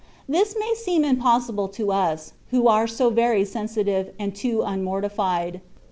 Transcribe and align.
This 0.27 0.55
may 0.59 0.73
seem 0.75 1.05
impossible 1.05 1.67
to 1.67 1.91
us, 1.91 2.33
who 2.49 2.67
are 2.67 2.87
so 2.87 3.11
very 3.11 3.45
sensitive, 3.45 4.09
and 4.17 4.35
too 4.35 4.63
unmortified. 4.63 5.61